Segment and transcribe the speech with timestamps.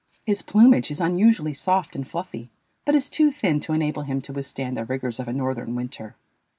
[0.25, 2.49] His plumage is unusually soft and fluffy,
[2.85, 6.15] but is too thin to enable him to withstand the rigors of a northern winter.